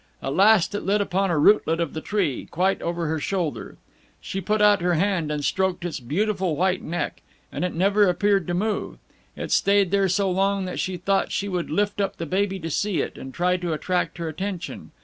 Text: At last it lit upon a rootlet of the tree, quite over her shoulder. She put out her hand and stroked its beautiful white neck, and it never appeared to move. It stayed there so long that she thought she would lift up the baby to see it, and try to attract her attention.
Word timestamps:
At 0.23 0.33
last 0.33 0.73
it 0.73 0.79
lit 0.81 0.99
upon 0.99 1.29
a 1.29 1.37
rootlet 1.37 1.79
of 1.79 1.93
the 1.93 2.01
tree, 2.01 2.47
quite 2.49 2.81
over 2.81 3.05
her 3.05 3.19
shoulder. 3.19 3.77
She 4.19 4.41
put 4.41 4.59
out 4.59 4.81
her 4.81 4.95
hand 4.95 5.31
and 5.31 5.45
stroked 5.45 5.85
its 5.85 5.99
beautiful 5.99 6.55
white 6.55 6.81
neck, 6.81 7.21
and 7.51 7.63
it 7.63 7.75
never 7.75 8.07
appeared 8.09 8.47
to 8.47 8.55
move. 8.55 8.97
It 9.37 9.51
stayed 9.51 9.91
there 9.91 10.09
so 10.09 10.31
long 10.31 10.65
that 10.65 10.79
she 10.79 10.97
thought 10.97 11.31
she 11.31 11.47
would 11.47 11.69
lift 11.69 12.01
up 12.01 12.17
the 12.17 12.25
baby 12.25 12.57
to 12.61 12.69
see 12.71 12.99
it, 12.99 13.15
and 13.15 13.31
try 13.31 13.57
to 13.57 13.73
attract 13.73 14.17
her 14.17 14.27
attention. 14.27 14.89